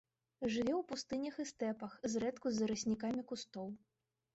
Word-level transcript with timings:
Жыве 0.53 0.73
ў 0.75 0.79
пустынях 0.93 1.35
і 1.45 1.47
стэпах, 1.51 1.91
зрэдку 2.17 2.47
з 2.59 2.63
зараснікамі 2.65 3.23
кустоў. 3.33 3.67